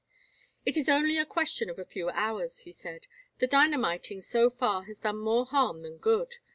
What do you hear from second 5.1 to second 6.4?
more harm than good.